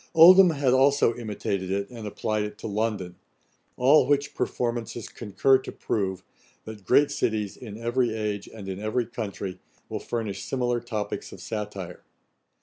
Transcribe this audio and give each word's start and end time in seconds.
Oldham 0.15 0.49
had 0.49 0.73
also 0.73 1.13
imitated 1.13 1.69
it, 1.69 1.91
and 1.91 2.07
applied 2.07 2.41
it 2.43 2.57
to 2.57 2.65
London; 2.65 3.17
all 3.77 4.07
which 4.07 4.33
performances 4.33 5.07
concur 5.07 5.59
to 5.59 5.71
prove, 5.71 6.23
that 6.65 6.85
great 6.87 7.11
cities, 7.11 7.55
in 7.55 7.77
every 7.77 8.11
age, 8.15 8.49
and 8.51 8.67
in 8.67 8.79
every 8.79 9.05
country, 9.05 9.59
will 9.89 9.99
furnish 9.99 10.41
similar 10.43 10.81
topicks 10.81 11.31
of 11.31 11.39
satire. 11.39 12.01